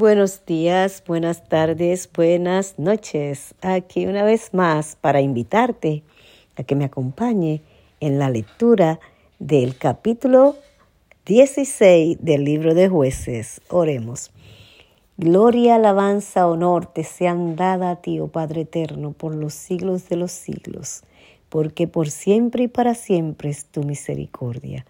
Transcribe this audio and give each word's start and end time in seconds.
Buenos 0.00 0.46
días, 0.46 1.04
buenas 1.06 1.46
tardes, 1.46 2.08
buenas 2.10 2.78
noches. 2.78 3.54
Aquí 3.60 4.06
una 4.06 4.24
vez 4.24 4.54
más 4.54 4.96
para 4.98 5.20
invitarte 5.20 6.02
a 6.56 6.62
que 6.62 6.74
me 6.74 6.86
acompañe 6.86 7.60
en 8.00 8.18
la 8.18 8.30
lectura 8.30 8.98
del 9.38 9.76
capítulo 9.76 10.56
16 11.26 12.16
del 12.18 12.44
libro 12.44 12.72
de 12.72 12.88
jueces. 12.88 13.60
Oremos. 13.68 14.30
Gloria, 15.18 15.74
alabanza, 15.74 16.46
honor 16.46 16.86
te 16.86 17.04
sean 17.04 17.54
dada 17.54 17.90
a 17.90 17.96
ti, 17.96 18.20
oh 18.20 18.28
Padre 18.28 18.62
eterno, 18.62 19.12
por 19.12 19.34
los 19.34 19.52
siglos 19.52 20.08
de 20.08 20.16
los 20.16 20.32
siglos, 20.32 21.02
porque 21.50 21.86
por 21.86 22.08
siempre 22.08 22.62
y 22.62 22.68
para 22.68 22.94
siempre 22.94 23.50
es 23.50 23.66
tu 23.66 23.82
misericordia. 23.82 24.86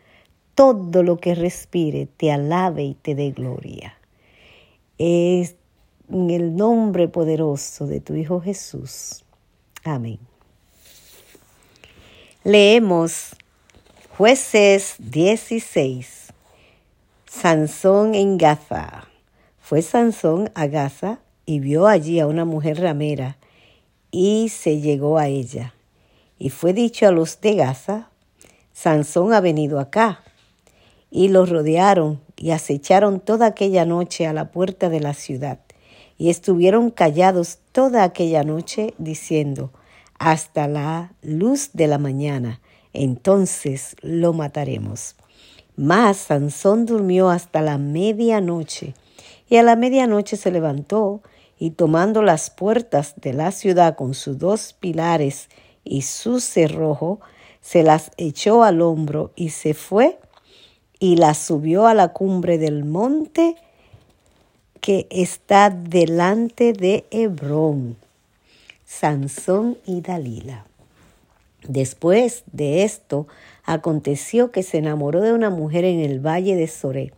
Todo 0.55 1.03
lo 1.03 1.17
que 1.17 1.35
respire 1.35 2.07
te 2.07 2.31
alabe 2.31 2.85
y 2.85 2.95
te 2.95 3.17
dé 3.17 3.33
gloria. 3.33 3.97
Es 5.03 5.57
en 6.11 6.29
el 6.29 6.57
nombre 6.57 7.09
poderoso 7.09 7.87
de 7.87 8.01
tu 8.01 8.17
Hijo 8.17 8.43
Jesús. 8.43 9.25
Amén. 9.83 10.19
Leemos 12.45 13.31
Jueces 14.19 14.97
16. 14.99 16.35
Sansón 17.27 18.15
en 18.15 18.37
Gaza. 18.37 19.09
Fue 19.59 19.81
Sansón 19.81 20.51
a 20.55 20.67
Gaza 20.67 21.21
y 21.47 21.61
vio 21.61 21.87
allí 21.87 22.21
a 22.21 22.27
una 22.27 22.45
mujer 22.45 22.79
ramera 22.79 23.39
y 24.11 24.51
se 24.51 24.83
llegó 24.83 25.17
a 25.17 25.29
ella. 25.29 25.73
Y 26.39 26.51
fue 26.51 26.75
dicho 26.75 27.09
a 27.09 27.11
los 27.11 27.41
de 27.41 27.55
Gaza, 27.55 28.11
Sansón 28.75 29.33
ha 29.33 29.41
venido 29.41 29.81
acá. 29.81 30.23
Y 31.11 31.29
los 31.29 31.49
rodearon 31.49 32.21
y 32.41 32.53
acecharon 32.53 33.21
toda 33.21 33.47
aquella 33.47 33.85
noche 33.85 34.27
a 34.27 34.33
la 34.33 34.51
puerta 34.51 34.89
de 34.89 35.01
la 35.01 35.13
ciudad. 35.13 35.61
Y 36.17 36.31
estuvieron 36.31 36.91
callados 36.91 37.59
toda 37.73 38.03
aquella 38.03 38.43
noche 38.45 38.95
diciendo, 38.97 39.71
hasta 40.19 40.67
la 40.67 41.13
luz 41.23 41.71
de 41.75 41.87
la 41.87 41.99
mañana, 41.99 42.61
entonces 42.95 43.95
lo 44.01 44.33
mataremos. 44.33 45.17
Mas 45.77 46.17
Sansón 46.17 46.87
durmió 46.87 47.29
hasta 47.29 47.61
la 47.61 47.79
medianoche 47.79 48.95
y 49.49 49.57
a 49.57 49.63
la 49.63 49.77
medianoche 49.77 50.37
se 50.37 50.51
levantó 50.51 51.23
y 51.59 51.73
tomando 51.73 52.23
las 52.23 52.49
puertas 52.51 53.15
de 53.17 53.35
la 53.35 53.53
ciudad 53.53 53.97
con 53.97 54.15
sus 54.15 54.39
dos 54.39 54.73
pilares 54.73 55.51
y 55.85 56.03
su 56.03 56.41
cerrojo, 56.41 57.21
se 57.61 57.83
las 57.83 58.13
echó 58.17 58.63
al 58.63 58.81
hombro 58.81 59.33
y 59.37 59.51
se 59.51 59.75
fue 59.75 60.19
y 61.01 61.17
las 61.17 61.39
subió 61.39 61.87
a 61.87 61.95
la 61.95 62.13
cumbre 62.13 62.59
del 62.59 62.85
monte 62.85 63.57
que 64.81 65.09
está 65.11 65.71
delante 65.71 66.73
de 66.73 67.05
Hebrón. 67.11 67.97
Sansón 68.87 69.77
y 69.87 70.01
Dalila. 70.01 70.67
Después 71.67 72.45
de 72.53 72.85
esto, 72.85 73.27
aconteció 73.65 74.53
que 74.53 74.63
se 74.63 74.79
enamoró 74.79 75.21
de 75.21 75.33
una 75.33 75.51
mujer 75.51 75.85
en 75.85 76.01
el 76.01 76.25
valle 76.25 76.55
de 76.55 76.69
Soré 76.69 77.13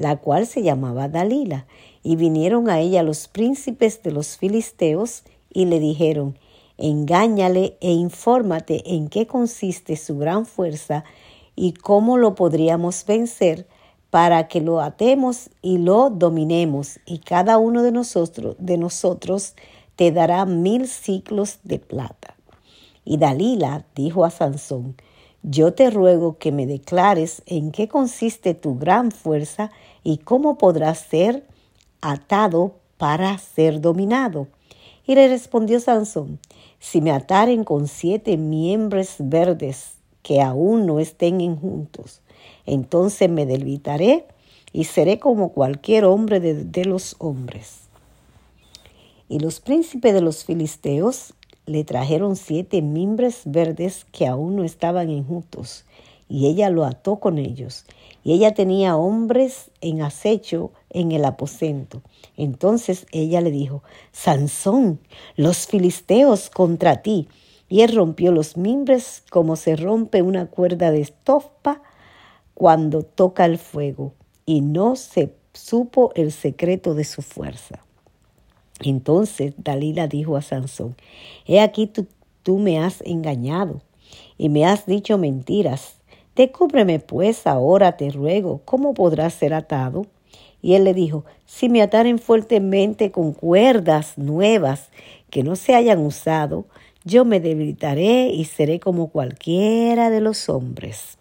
la 0.00 0.16
cual 0.16 0.46
se 0.46 0.62
llamaba 0.62 1.08
Dalila, 1.08 1.66
y 2.02 2.16
vinieron 2.16 2.70
a 2.70 2.80
ella 2.80 3.02
los 3.02 3.28
príncipes 3.28 4.02
de 4.02 4.12
los 4.12 4.38
filisteos 4.38 5.24
y 5.52 5.66
le 5.66 5.78
dijeron, 5.78 6.38
engáñale 6.78 7.76
e 7.82 7.92
infórmate 7.92 8.82
en 8.94 9.08
qué 9.08 9.26
consiste 9.26 9.96
su 9.96 10.16
gran 10.16 10.46
fuerza 10.46 11.04
y 11.60 11.74
cómo 11.74 12.16
lo 12.16 12.34
podríamos 12.36 13.04
vencer 13.04 13.66
para 14.08 14.48
que 14.48 14.62
lo 14.62 14.80
atemos 14.80 15.50
y 15.60 15.76
lo 15.76 16.08
dominemos, 16.08 17.00
y 17.04 17.18
cada 17.18 17.58
uno 17.58 17.82
de 17.82 17.92
nosotros, 17.92 18.56
de 18.58 18.78
nosotros 18.78 19.56
te 19.94 20.10
dará 20.10 20.46
mil 20.46 20.88
ciclos 20.88 21.58
de 21.62 21.78
plata. 21.78 22.34
Y 23.04 23.18
Dalila 23.18 23.84
dijo 23.94 24.24
a 24.24 24.30
Sansón, 24.30 24.96
yo 25.42 25.74
te 25.74 25.90
ruego 25.90 26.38
que 26.38 26.50
me 26.50 26.66
declares 26.66 27.42
en 27.44 27.72
qué 27.72 27.88
consiste 27.88 28.54
tu 28.54 28.78
gran 28.78 29.12
fuerza 29.12 29.70
y 30.02 30.16
cómo 30.16 30.56
podrás 30.56 31.00
ser 31.00 31.46
atado 32.00 32.76
para 32.96 33.36
ser 33.36 33.82
dominado. 33.82 34.46
Y 35.06 35.14
le 35.14 35.28
respondió 35.28 35.78
Sansón, 35.78 36.38
si 36.78 37.02
me 37.02 37.10
ataren 37.10 37.64
con 37.64 37.86
siete 37.86 38.38
miembros 38.38 39.16
verdes 39.18 39.99
que 40.22 40.40
aún 40.40 40.86
no 40.86 41.00
estén 41.00 41.56
juntos, 41.56 42.20
entonces 42.66 43.30
me 43.30 43.46
debilitaré 43.46 44.26
y 44.72 44.84
seré 44.84 45.18
como 45.18 45.52
cualquier 45.52 46.04
hombre 46.04 46.40
de, 46.40 46.64
de 46.64 46.84
los 46.84 47.16
hombres. 47.18 47.88
Y 49.28 49.38
los 49.38 49.60
príncipes 49.60 50.12
de 50.12 50.20
los 50.20 50.44
filisteos 50.44 51.34
le 51.66 51.84
trajeron 51.84 52.36
siete 52.36 52.82
mimbres 52.82 53.42
verdes 53.44 54.06
que 54.12 54.26
aún 54.26 54.56
no 54.56 54.64
estaban 54.64 55.08
enjutos, 55.08 55.84
y 56.28 56.46
ella 56.46 56.70
lo 56.70 56.84
ató 56.84 57.16
con 57.16 57.38
ellos. 57.38 57.84
Y 58.22 58.32
ella 58.32 58.54
tenía 58.54 58.96
hombres 58.96 59.70
en 59.80 60.02
acecho 60.02 60.70
en 60.90 61.10
el 61.12 61.24
aposento. 61.24 62.02
Entonces 62.36 63.06
ella 63.10 63.40
le 63.40 63.50
dijo, 63.50 63.82
Sansón, 64.12 65.00
los 65.36 65.66
filisteos 65.66 66.48
contra 66.48 67.02
ti. 67.02 67.28
Y 67.70 67.80
él 67.80 67.94
rompió 67.94 68.32
los 68.32 68.58
mimbres 68.58 69.22
como 69.30 69.56
se 69.56 69.76
rompe 69.76 70.20
una 70.20 70.46
cuerda 70.46 70.90
de 70.90 71.00
estopa 71.00 71.80
cuando 72.52 73.02
toca 73.02 73.46
el 73.46 73.56
fuego, 73.56 74.12
y 74.44 74.60
no 74.60 74.96
se 74.96 75.34
supo 75.54 76.12
el 76.14 76.32
secreto 76.32 76.94
de 76.94 77.04
su 77.04 77.22
fuerza. 77.22 77.78
Entonces 78.82 79.54
Dalila 79.56 80.08
dijo 80.08 80.36
a 80.36 80.42
Sansón, 80.42 80.96
He 81.46 81.60
aquí 81.60 81.86
tú, 81.86 82.06
tú 82.42 82.58
me 82.58 82.78
has 82.78 83.00
engañado 83.02 83.80
y 84.36 84.48
me 84.48 84.66
has 84.66 84.86
dicho 84.86 85.16
mentiras. 85.16 85.94
Decúbreme 86.34 86.98
pues 86.98 87.46
ahora, 87.46 87.96
te 87.96 88.10
ruego, 88.10 88.62
¿cómo 88.64 88.94
podrás 88.94 89.34
ser 89.34 89.54
atado? 89.54 90.06
Y 90.62 90.74
él 90.74 90.84
le 90.84 90.94
dijo, 90.94 91.24
si 91.46 91.68
me 91.68 91.82
ataren 91.82 92.18
fuertemente 92.18 93.10
con 93.10 93.32
cuerdas 93.32 94.18
nuevas 94.18 94.90
que 95.30 95.42
no 95.42 95.56
se 95.56 95.74
hayan 95.74 95.98
usado, 96.00 96.66
yo 97.04 97.24
me 97.24 97.40
debilitaré 97.40 98.28
y 98.28 98.44
seré 98.44 98.80
como 98.80 99.08
cualquiera 99.08 100.10
de 100.10 100.20
los 100.20 100.48
hombres. 100.48 101.18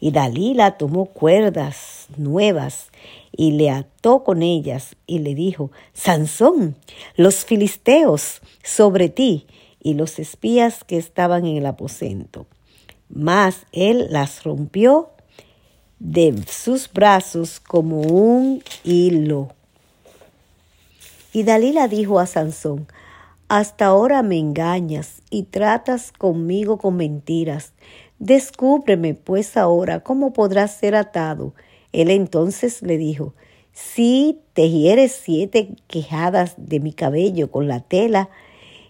Y 0.00 0.10
Dalila 0.10 0.78
tomó 0.78 1.06
cuerdas 1.06 2.08
nuevas 2.16 2.88
y 3.30 3.52
le 3.52 3.70
ató 3.70 4.24
con 4.24 4.42
ellas 4.42 4.96
y 5.06 5.20
le 5.20 5.34
dijo, 5.34 5.70
Sansón, 5.92 6.76
los 7.16 7.44
filisteos 7.44 8.40
sobre 8.64 9.08
ti 9.08 9.46
y 9.80 9.94
los 9.94 10.18
espías 10.18 10.82
que 10.84 10.98
estaban 10.98 11.46
en 11.46 11.56
el 11.56 11.66
aposento. 11.66 12.46
Mas 13.08 13.66
él 13.72 14.08
las 14.10 14.42
rompió 14.42 15.10
de 16.00 16.34
sus 16.48 16.92
brazos 16.92 17.60
como 17.60 18.00
un 18.00 18.62
hilo. 18.82 19.50
Y 21.32 21.44
Dalila 21.44 21.86
dijo 21.86 22.18
a 22.18 22.26
Sansón, 22.26 22.88
hasta 23.54 23.84
ahora 23.84 24.22
me 24.22 24.38
engañas 24.38 25.20
y 25.28 25.42
tratas 25.42 26.10
conmigo 26.10 26.78
con 26.78 26.96
mentiras. 26.96 27.74
Descúbreme 28.18 29.12
pues 29.12 29.58
ahora 29.58 30.00
cómo 30.00 30.32
podrás 30.32 30.74
ser 30.74 30.94
atado 30.94 31.52
él 31.92 32.10
entonces 32.10 32.80
le 32.80 32.96
dijo, 32.96 33.34
si 33.72 34.40
tejieres 34.54 35.12
siete 35.12 35.74
quejadas 35.86 36.54
de 36.56 36.80
mi 36.80 36.94
cabello 36.94 37.50
con 37.50 37.68
la 37.68 37.80
tela 37.80 38.30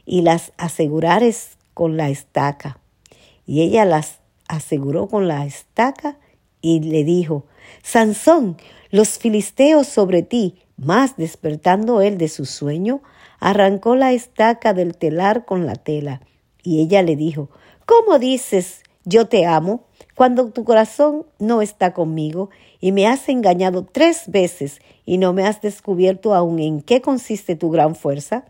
y 0.07 0.23
las 0.23 0.53
asegurares 0.57 1.59
con 1.75 1.97
la 1.97 2.09
estaca. 2.09 2.79
Y 3.45 3.63
ella 3.63 3.85
las 3.85 4.21
aseguró 4.47 5.09
con 5.09 5.27
la 5.27 5.45
estaca 5.45 6.19
y 6.61 6.79
le 6.79 7.03
dijo, 7.03 7.47
Sansón, 7.83 8.57
los 8.91 9.19
filisteos 9.19 9.89
sobre 9.89 10.23
ti. 10.23 10.61
Mas 10.77 11.17
despertando 11.17 12.01
él 12.01 12.19
de 12.19 12.29
su 12.29 12.45
sueño, 12.45 13.03
arrancó 13.43 13.95
la 13.97 14.13
estaca 14.13 14.73
del 14.73 14.97
telar 14.97 15.45
con 15.45 15.67
la 15.67 15.75
tela. 15.75 16.23
Y 16.63 16.81
ella 16.81 17.03
le 17.03 17.17
dijo, 17.17 17.51
¿Cómo 17.85 18.19
dices, 18.19 18.83
yo 19.05 19.27
te 19.27 19.45
amo? 19.45 19.85
cuando 20.15 20.51
tu 20.51 20.65
corazón 20.65 21.27
no 21.39 21.63
está 21.63 21.93
conmigo 21.93 22.51
y 22.81 22.93
me 22.93 23.07
has 23.07 23.29
engañado 23.29 23.85
tres 23.91 24.25
veces 24.29 24.81
y 25.05 25.19
no 25.19 25.33
me 25.33 25.47
has 25.47 25.61
descubierto 25.61 26.35
aún 26.35 26.59
en 26.59 26.81
qué 26.81 27.01
consiste 27.01 27.57
tu 27.57 27.71
gran 27.71 27.95
fuerza? 27.95 28.45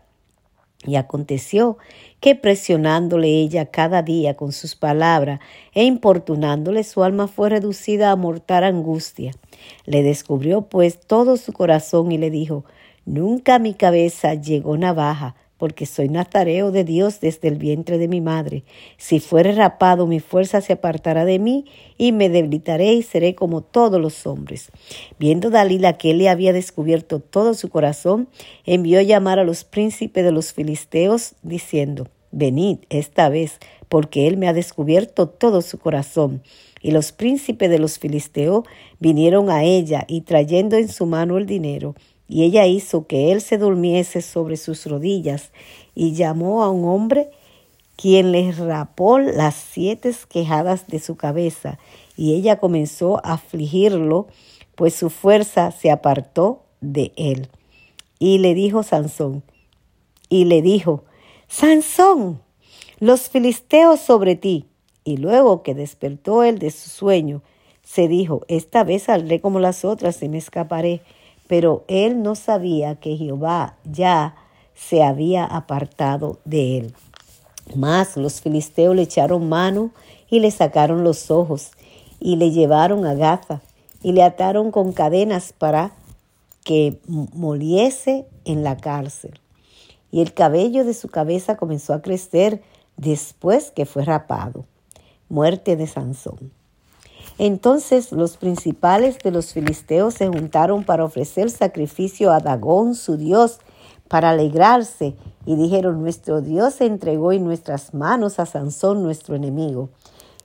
Y 0.85 0.97
aconteció 0.97 1.77
que 2.19 2.35
presionándole 2.35 3.29
ella 3.29 3.67
cada 3.67 4.01
día 4.01 4.35
con 4.35 4.51
sus 4.51 4.75
palabras 4.75 5.39
e 5.73 5.85
importunándole 5.85 6.83
su 6.83 7.03
alma 7.03 7.27
fue 7.27 7.49
reducida 7.49 8.11
a 8.11 8.17
mortal 8.17 8.65
angustia. 8.65 9.31
Le 9.85 10.03
descubrió 10.03 10.63
pues 10.63 10.99
todo 10.99 11.37
su 11.37 11.53
corazón 11.53 12.11
y 12.11 12.17
le 12.17 12.29
dijo, 12.29 12.65
Nunca 13.05 13.59
mi 13.59 13.73
cabeza 13.73 14.33
llegó 14.33 14.77
navaja 14.77 15.35
porque 15.57 15.85
soy 15.85 16.09
nazareo 16.09 16.71
de 16.71 16.83
Dios 16.83 17.21
desde 17.21 17.47
el 17.47 17.55
vientre 17.57 17.97
de 17.97 18.09
mi 18.09 18.19
madre. 18.19 18.65
Si 18.97 19.21
fuere 19.21 19.53
rapado, 19.53 20.07
mi 20.07 20.19
fuerza 20.19 20.59
se 20.59 20.73
apartará 20.73 21.23
de 21.23 21.39
mí 21.39 21.65
y 21.97 22.11
me 22.11 22.27
debilitaré 22.27 22.91
y 22.93 23.01
seré 23.01 23.33
como 23.33 23.61
todos 23.61 24.01
los 24.01 24.27
hombres. 24.27 24.71
Viendo 25.19 25.49
Dalila 25.49 25.97
que 25.97 26.11
él 26.11 26.17
le 26.17 26.27
había 26.27 26.51
descubierto 26.51 27.19
todo 27.19 27.53
su 27.53 27.69
corazón, 27.69 28.27
envió 28.65 28.99
llamar 28.99 29.39
a 29.39 29.45
los 29.45 29.63
príncipes 29.63 30.25
de 30.25 30.31
los 30.31 30.51
filisteos, 30.51 31.35
diciendo, 31.43 32.09
Venid 32.31 32.79
esta 32.89 33.29
vez, 33.29 33.59
porque 33.87 34.27
él 34.27 34.37
me 34.37 34.47
ha 34.47 34.53
descubierto 34.53 35.29
todo 35.29 35.61
su 35.61 35.77
corazón. 35.77 36.41
Y 36.81 36.91
los 36.91 37.11
príncipes 37.11 37.69
de 37.69 37.79
los 37.79 37.99
filisteos 37.99 38.65
vinieron 38.99 39.49
a 39.49 39.63
ella 39.63 40.03
y 40.07 40.21
trayendo 40.21 40.75
en 40.75 40.89
su 40.89 41.05
mano 41.05 41.37
el 41.37 41.45
dinero, 41.45 41.95
y 42.27 42.43
ella 42.43 42.65
hizo 42.65 43.07
que 43.07 43.31
él 43.31 43.41
se 43.41 43.57
durmiese 43.57 44.21
sobre 44.21 44.57
sus 44.57 44.85
rodillas 44.85 45.51
y 45.95 46.13
llamó 46.13 46.63
a 46.63 46.69
un 46.69 46.85
hombre 46.85 47.29
quien 47.95 48.31
le 48.31 48.51
rapó 48.51 49.19
las 49.19 49.55
siete 49.55 50.13
quejadas 50.29 50.87
de 50.87 50.99
su 50.99 51.15
cabeza 51.15 51.79
y 52.17 52.33
ella 52.33 52.59
comenzó 52.59 53.17
a 53.25 53.33
afligirlo, 53.33 54.27
pues 54.75 54.95
su 54.95 55.09
fuerza 55.09 55.71
se 55.71 55.91
apartó 55.91 56.63
de 56.81 57.11
él. 57.15 57.49
Y 58.19 58.39
le 58.39 58.53
dijo 58.53 58.83
Sansón, 58.83 59.43
y 60.29 60.45
le 60.45 60.61
dijo, 60.61 61.03
Sansón, 61.47 62.41
los 62.99 63.29
filisteos 63.29 63.99
sobre 63.99 64.35
ti. 64.35 64.65
Y 65.03 65.17
luego 65.17 65.61
que 65.61 65.75
despertó 65.75 66.43
él 66.43 66.57
de 66.57 66.71
su 66.71 66.89
sueño, 66.89 67.43
se 67.83 68.07
dijo, 68.07 68.43
esta 68.47 68.83
vez 68.83 69.03
saldré 69.03 69.41
como 69.41 69.59
las 69.59 69.83
otras 69.83 70.23
y 70.23 70.29
me 70.29 70.37
escaparé. 70.37 71.01
Pero 71.53 71.83
él 71.87 72.23
no 72.23 72.33
sabía 72.33 72.95
que 72.95 73.15
Jehová 73.15 73.77
ya 73.83 74.33
se 74.73 75.03
había 75.03 75.45
apartado 75.45 76.39
de 76.45 76.79
él. 76.79 76.95
Mas 77.75 78.17
los 78.17 78.41
filisteos 78.41 78.95
le 78.95 79.03
echaron 79.03 79.49
mano 79.49 79.91
y 80.31 80.39
le 80.39 80.49
sacaron 80.49 81.03
los 81.03 81.29
ojos 81.29 81.69
y 82.19 82.37
le 82.37 82.49
llevaron 82.49 83.05
a 83.05 83.13
Gaza 83.13 83.61
y 84.01 84.13
le 84.13 84.23
ataron 84.23 84.71
con 84.71 84.93
cadenas 84.93 85.53
para 85.53 85.91
que 86.63 86.99
moliese 87.05 88.25
en 88.45 88.63
la 88.63 88.77
cárcel. 88.77 89.39
Y 90.09 90.21
el 90.21 90.33
cabello 90.33 90.83
de 90.83 90.95
su 90.95 91.07
cabeza 91.07 91.55
comenzó 91.55 91.93
a 91.93 92.01
crecer 92.01 92.63
después 92.97 93.69
que 93.69 93.85
fue 93.85 94.03
rapado. 94.03 94.65
Muerte 95.29 95.75
de 95.75 95.85
Sansón. 95.85 96.51
Entonces 97.37 98.11
los 98.11 98.37
principales 98.37 99.17
de 99.19 99.31
los 99.31 99.53
filisteos 99.53 100.13
se 100.15 100.27
juntaron 100.27 100.83
para 100.83 101.03
ofrecer 101.03 101.49
sacrificio 101.49 102.31
a 102.31 102.39
Dagón, 102.39 102.95
su 102.95 103.17
dios, 103.17 103.59
para 104.07 104.29
alegrarse, 104.29 105.15
y 105.45 105.55
dijeron, 105.55 106.01
nuestro 106.01 106.41
Dios 106.41 106.75
se 106.75 106.85
entregó 106.85 107.31
en 107.31 107.43
nuestras 107.43 107.93
manos 107.93 108.39
a 108.39 108.45
Sansón, 108.45 109.01
nuestro 109.01 109.35
enemigo. 109.35 109.89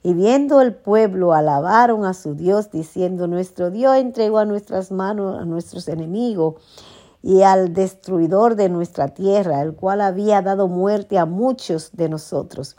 Y 0.02 0.14
viendo 0.14 0.60
el 0.60 0.74
pueblo, 0.74 1.34
alabaron 1.34 2.04
a 2.04 2.14
su 2.14 2.34
Dios, 2.34 2.70
diciendo, 2.70 3.26
nuestro 3.26 3.70
Dios 3.70 3.96
entregó 3.96 4.38
a 4.38 4.44
nuestras 4.44 4.90
manos 4.90 5.38
a 5.38 5.44
nuestros 5.44 5.86
enemigos 5.88 6.54
y 7.22 7.42
al 7.42 7.74
destruidor 7.74 8.54
de 8.54 8.68
nuestra 8.68 9.08
tierra, 9.08 9.60
el 9.60 9.74
cual 9.74 10.00
había 10.00 10.40
dado 10.40 10.68
muerte 10.68 11.18
a 11.18 11.26
muchos 11.26 11.90
de 11.92 12.08
nosotros. 12.08 12.76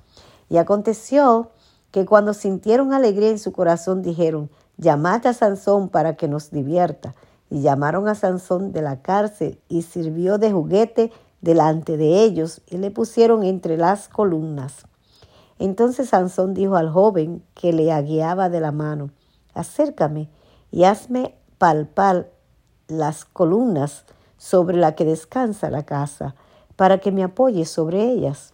Y 0.50 0.58
aconteció 0.58 1.52
que 1.92 2.06
cuando 2.06 2.34
sintieron 2.34 2.94
alegría 2.94 3.30
en 3.30 3.40
su 3.40 3.52
corazón 3.52 4.02
dijeron, 4.02 4.50
llamad 4.78 5.26
a 5.28 5.34
Sansón 5.34 5.90
para 5.90 6.16
que 6.16 6.28
nos 6.28 6.52
divierta. 6.52 7.16
Y 7.50 7.62
llamaron 7.62 8.08
a 8.08 8.16
Sansón 8.16 8.72
de 8.72 8.82
la 8.84 9.02
cárcel 9.02 9.60
y 9.70 9.82
sirvió 9.82 10.38
de 10.38 10.52
juguete 10.52 11.12
delante 11.42 11.98
de 11.98 12.24
ellos 12.24 12.62
y 12.68 12.78
le 12.78 12.92
pusieron 12.92 13.44
entre 13.44 13.76
las 13.78 14.08
columnas. 14.08 14.86
Entonces 15.58 16.10
Sansón 16.10 16.54
dijo 16.54 16.76
al 16.76 16.90
joven 16.90 17.44
que 17.54 17.74
le 17.74 18.00
guiaba 18.04 18.50
de 18.50 18.62
la 18.62 18.72
mano, 18.72 19.10
acércame 19.54 20.30
y 20.72 20.84
hazme 20.84 21.36
palpar 21.58 22.30
las 22.88 23.26
columnas 23.26 24.06
sobre 24.38 24.78
la 24.78 24.96
que 24.96 25.06
descansa 25.06 25.70
la 25.70 25.84
casa, 25.84 26.36
para 26.76 27.00
que 27.00 27.12
me 27.12 27.24
apoye 27.24 27.66
sobre 27.66 28.04
ellas. 28.04 28.54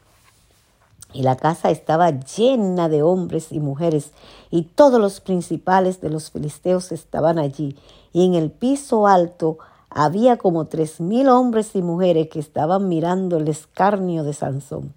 Y 1.15 1.23
la 1.23 1.37
casa 1.37 1.71
estaba 1.71 2.11
llena 2.11 2.89
de 2.89 3.01
hombres 3.01 3.53
y 3.53 3.61
mujeres, 3.61 4.11
y 4.51 4.63
todos 4.63 4.99
los 4.99 5.21
principales 5.21 6.01
de 6.01 6.09
los 6.09 6.29
filisteos 6.29 6.91
estaban 6.91 7.39
allí. 7.39 7.77
Y 8.11 8.25
en 8.25 8.33
el 8.33 8.51
piso 8.51 9.07
alto 9.07 9.57
había 9.89 10.35
como 10.35 10.65
tres 10.65 10.99
mil 10.99 11.29
hombres 11.29 11.73
y 11.73 11.81
mujeres 11.81 12.27
que 12.27 12.39
estaban 12.39 12.89
mirando 12.89 13.37
el 13.37 13.47
escarnio 13.47 14.25
de 14.25 14.33
Sansón. 14.33 14.93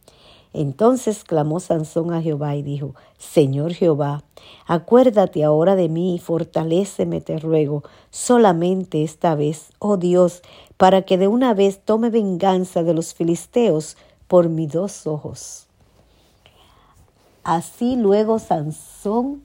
Entonces 0.53 1.23
clamó 1.23 1.61
Sansón 1.61 2.13
a 2.13 2.21
Jehová 2.21 2.57
y 2.57 2.63
dijo, 2.65 2.97
Señor 3.17 3.75
Jehová, 3.75 4.25
acuérdate 4.67 5.45
ahora 5.45 5.77
de 5.77 5.89
mí 5.89 6.17
y 6.17 6.19
fortaléceme, 6.19 7.21
te 7.21 7.39
ruego, 7.39 7.85
solamente 8.11 9.05
esta 9.05 9.37
vez, 9.37 9.69
oh 9.79 9.99
Dios, 9.99 10.43
para 10.77 11.03
que 11.03 11.17
de 11.17 11.29
una 11.29 11.55
vez 11.55 11.79
tome 11.85 12.11
venganza 12.11 12.83
de 12.83 12.95
los 12.95 13.15
filisteos 13.15 13.97
por 14.27 14.49
mis 14.49 14.73
dos 14.73 15.07
ojos. 15.07 15.68
Así 17.49 17.97
luego 17.97 18.39
Sansón 18.39 19.41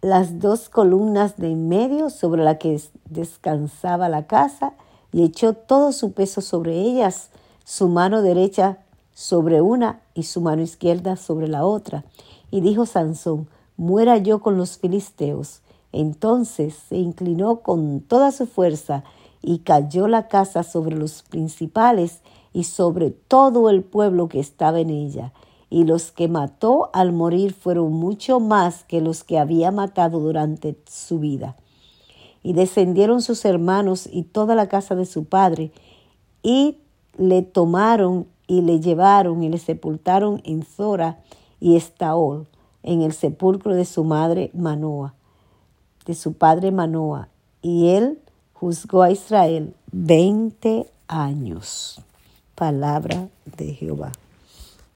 las 0.00 0.40
dos 0.40 0.70
columnas 0.70 1.36
de 1.36 1.50
en 1.50 1.68
medio 1.68 2.08
sobre 2.08 2.42
la 2.42 2.56
que 2.56 2.80
descansaba 3.10 4.08
la 4.08 4.26
casa 4.26 4.72
y 5.12 5.22
echó 5.22 5.52
todo 5.52 5.92
su 5.92 6.12
peso 6.12 6.40
sobre 6.40 6.80
ellas, 6.80 7.28
su 7.62 7.88
mano 7.88 8.22
derecha 8.22 8.78
sobre 9.12 9.60
una 9.60 10.00
y 10.14 10.22
su 10.22 10.40
mano 10.40 10.62
izquierda 10.62 11.16
sobre 11.16 11.46
la 11.46 11.66
otra. 11.66 12.06
Y 12.50 12.62
dijo 12.62 12.86
Sansón, 12.86 13.46
muera 13.76 14.16
yo 14.16 14.40
con 14.40 14.56
los 14.56 14.78
filisteos. 14.78 15.60
Entonces 15.92 16.74
se 16.88 16.96
inclinó 16.96 17.56
con 17.60 18.00
toda 18.00 18.32
su 18.32 18.46
fuerza 18.46 19.04
y 19.42 19.58
cayó 19.58 20.08
la 20.08 20.28
casa 20.28 20.62
sobre 20.62 20.96
los 20.96 21.22
principales 21.22 22.22
y 22.54 22.64
sobre 22.64 23.10
todo 23.10 23.68
el 23.68 23.82
pueblo 23.82 24.28
que 24.28 24.40
estaba 24.40 24.80
en 24.80 24.88
ella. 24.88 25.34
Y 25.68 25.84
los 25.84 26.12
que 26.12 26.28
mató 26.28 26.88
al 26.94 27.12
morir 27.12 27.52
fueron 27.52 27.92
mucho 27.92 28.38
más 28.38 28.84
que 28.84 29.00
los 29.00 29.24
que 29.24 29.38
había 29.38 29.72
matado 29.72 30.20
durante 30.20 30.78
su 30.86 31.18
vida. 31.18 31.56
Y 32.44 32.52
descendieron 32.52 33.22
sus 33.22 33.44
hermanos 33.44 34.08
y 34.10 34.22
toda 34.22 34.54
la 34.54 34.68
casa 34.68 34.94
de 34.94 35.04
su 35.04 35.24
padre, 35.24 35.72
y 36.42 36.78
le 37.18 37.42
tomaron 37.42 38.28
y 38.46 38.62
le 38.62 38.80
llevaron 38.80 39.42
y 39.42 39.48
le 39.48 39.58
sepultaron 39.58 40.40
en 40.44 40.62
Zora 40.62 41.18
y 41.58 41.74
Estaol, 41.76 42.46
en 42.82 43.02
el 43.02 43.12
sepulcro 43.12 43.74
de 43.74 43.84
su 43.84 44.04
madre 44.04 44.50
Manoa, 44.54 45.14
de 46.06 46.14
su 46.14 46.34
padre 46.34 46.70
Manoa. 46.70 47.30
Y 47.62 47.88
él 47.88 48.20
juzgó 48.52 49.02
a 49.02 49.10
Israel 49.10 49.74
veinte 49.90 50.92
años 51.08 52.04
palabra 52.54 53.28
de 53.56 53.74
Jehová. 53.74 54.12